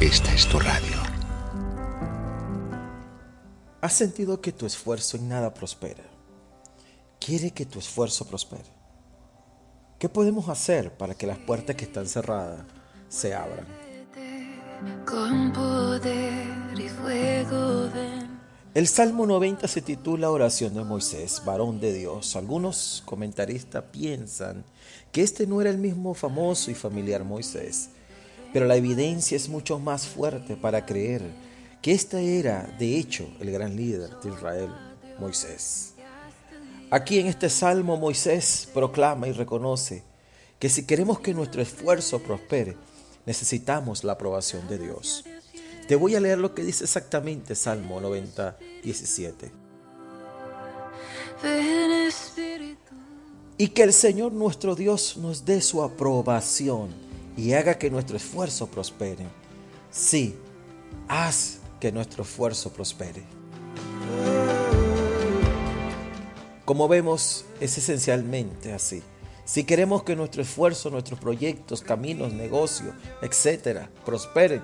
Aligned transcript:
Esta 0.00 0.32
es 0.32 0.46
tu 0.46 0.60
radio. 0.60 0.94
¿Has 3.80 3.92
sentido 3.92 4.40
que 4.40 4.52
tu 4.52 4.64
esfuerzo 4.64 5.16
en 5.16 5.28
nada 5.28 5.52
prospera? 5.52 6.04
¿Quiere 7.18 7.50
que 7.50 7.66
tu 7.66 7.80
esfuerzo 7.80 8.24
prospere? 8.24 8.70
¿Qué 9.98 10.08
podemos 10.08 10.48
hacer 10.48 10.96
para 10.96 11.14
que 11.14 11.26
las 11.26 11.38
puertas 11.38 11.74
que 11.74 11.86
están 11.86 12.06
cerradas 12.06 12.60
se 13.08 13.34
abran? 13.34 13.66
Con 15.04 15.52
poder 15.52 16.78
y 16.78 16.88
fuego 16.88 17.90
ven. 17.92 18.38
El 18.74 18.86
Salmo 18.86 19.26
90 19.26 19.66
se 19.66 19.82
titula 19.82 20.30
Oración 20.30 20.74
de 20.74 20.84
Moisés, 20.84 21.42
varón 21.44 21.80
de 21.80 21.92
Dios. 21.92 22.36
Algunos 22.36 23.02
comentaristas 23.04 23.82
piensan 23.90 24.64
que 25.10 25.22
este 25.22 25.48
no 25.48 25.60
era 25.60 25.70
el 25.70 25.78
mismo 25.78 26.14
famoso 26.14 26.70
y 26.70 26.74
familiar 26.74 27.24
Moisés, 27.24 27.90
pero 28.52 28.66
la 28.66 28.76
evidencia 28.76 29.36
es 29.36 29.48
mucho 29.48 29.78
más 29.78 30.06
fuerte 30.06 30.56
para 30.56 30.86
creer 30.86 31.22
que 31.82 31.92
este 31.92 32.38
era, 32.38 32.74
de 32.78 32.98
hecho, 32.98 33.28
el 33.40 33.50
gran 33.50 33.76
líder 33.76 34.10
de 34.20 34.30
Israel, 34.30 34.70
Moisés. 35.18 35.94
Aquí 36.90 37.18
en 37.18 37.26
este 37.26 37.50
salmo 37.50 37.96
Moisés 37.96 38.68
proclama 38.72 39.28
y 39.28 39.32
reconoce 39.32 40.02
que 40.58 40.68
si 40.68 40.86
queremos 40.86 41.20
que 41.20 41.34
nuestro 41.34 41.62
esfuerzo 41.62 42.20
prospere, 42.20 42.76
necesitamos 43.26 44.04
la 44.04 44.12
aprobación 44.12 44.66
de 44.68 44.78
Dios. 44.78 45.24
Te 45.86 45.96
voy 45.96 46.16
a 46.16 46.20
leer 46.20 46.38
lo 46.38 46.54
que 46.54 46.64
dice 46.64 46.84
exactamente 46.84 47.54
Salmo 47.54 48.00
90, 48.00 48.56
17. 48.82 49.50
Ven 51.42 51.90
Espíritu. 52.06 52.94
Y 53.56 53.68
que 53.68 53.82
el 53.82 53.92
Señor 53.92 54.32
nuestro 54.32 54.74
Dios 54.74 55.16
nos 55.16 55.44
dé 55.44 55.60
su 55.60 55.82
aprobación 55.82 57.07
y 57.38 57.52
haga 57.52 57.78
que 57.78 57.88
nuestro 57.88 58.16
esfuerzo 58.16 58.66
prospere. 58.66 59.24
Sí, 59.92 60.34
haz 61.06 61.60
que 61.78 61.92
nuestro 61.92 62.24
esfuerzo 62.24 62.72
prospere. 62.72 63.22
Como 66.64 66.88
vemos, 66.88 67.44
es 67.60 67.78
esencialmente 67.78 68.72
así. 68.72 69.02
Si 69.44 69.62
queremos 69.62 70.02
que 70.02 70.16
nuestro 70.16 70.42
esfuerzo, 70.42 70.90
nuestros 70.90 71.20
proyectos, 71.20 71.80
caminos, 71.80 72.32
negocios, 72.32 72.92
etcétera, 73.22 73.88
prosperen, 74.04 74.62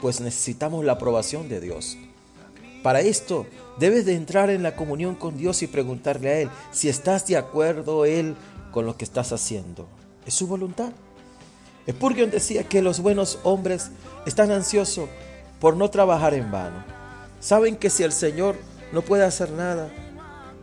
pues 0.00 0.20
necesitamos 0.20 0.84
la 0.84 0.92
aprobación 0.92 1.48
de 1.48 1.60
Dios. 1.60 1.98
Para 2.84 3.00
esto, 3.00 3.46
debes 3.80 4.06
de 4.06 4.14
entrar 4.14 4.48
en 4.48 4.62
la 4.62 4.76
comunión 4.76 5.16
con 5.16 5.36
Dios 5.36 5.60
y 5.62 5.66
preguntarle 5.66 6.28
a 6.30 6.38
Él 6.38 6.50
si 6.70 6.88
estás 6.88 7.26
de 7.26 7.36
acuerdo 7.36 8.04
Él 8.04 8.36
con 8.70 8.86
lo 8.86 8.96
que 8.96 9.04
estás 9.04 9.32
haciendo. 9.32 9.88
¿Es 10.24 10.34
su 10.34 10.46
voluntad? 10.46 10.92
Spurgeon 11.90 12.30
decía 12.30 12.64
que 12.64 12.82
los 12.82 13.00
buenos 13.00 13.38
hombres 13.42 13.90
están 14.26 14.50
ansiosos 14.50 15.08
por 15.60 15.76
no 15.76 15.90
trabajar 15.90 16.34
en 16.34 16.50
vano. 16.50 16.84
Saben 17.40 17.76
que 17.76 17.90
si 17.90 18.02
el 18.02 18.12
Señor 18.12 18.56
no 18.92 19.02
puede 19.02 19.24
hacer 19.24 19.50
nada, 19.50 19.90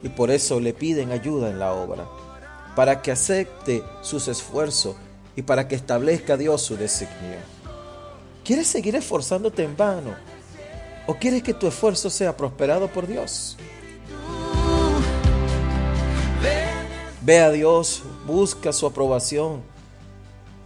y 0.01 0.09
por 0.09 0.31
eso 0.31 0.59
le 0.59 0.73
piden 0.73 1.11
ayuda 1.11 1.49
en 1.49 1.59
la 1.59 1.73
obra, 1.73 2.07
para 2.75 3.01
que 3.01 3.11
acepte 3.11 3.83
sus 4.01 4.27
esfuerzos 4.27 4.95
y 5.35 5.41
para 5.41 5.67
que 5.67 5.75
establezca 5.75 6.37
Dios 6.37 6.61
su 6.61 6.77
designio. 6.77 7.37
¿Quieres 8.45 8.67
seguir 8.67 8.95
esforzándote 8.95 9.63
en 9.63 9.75
vano? 9.75 10.15
¿O 11.05 11.15
quieres 11.15 11.43
que 11.43 11.53
tu 11.53 11.67
esfuerzo 11.67 12.09
sea 12.09 12.37
prosperado 12.37 12.87
por 12.87 13.07
Dios? 13.07 13.57
Ve 17.21 17.39
a 17.39 17.51
Dios, 17.51 18.01
busca 18.25 18.71
su 18.71 18.85
aprobación. 18.87 19.61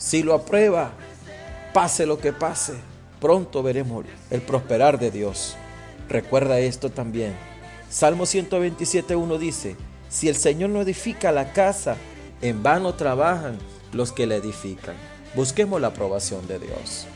Si 0.03 0.21
lo 0.21 0.33
aprueba, 0.33 0.91
pase 1.73 2.05
lo 2.05 2.17
que 2.19 2.33
pase, 2.33 2.73
pronto 3.21 3.63
veremos 3.63 4.03
el 4.31 4.41
prosperar 4.41 4.99
de 4.99 5.11
Dios. 5.11 5.55
Recuerda 6.09 6.59
esto 6.59 6.89
también. 6.89 7.33
Salmo 7.89 8.25
127.1 8.25 9.37
dice, 9.37 9.77
si 10.09 10.27
el 10.27 10.35
Señor 10.35 10.71
no 10.71 10.81
edifica 10.81 11.31
la 11.31 11.53
casa, 11.53 11.95
en 12.41 12.61
vano 12.61 12.95
trabajan 12.95 13.57
los 13.93 14.11
que 14.11 14.27
la 14.27 14.35
edifican. 14.35 14.95
Busquemos 15.35 15.79
la 15.79 15.87
aprobación 15.87 16.45
de 16.47 16.59
Dios. 16.59 17.07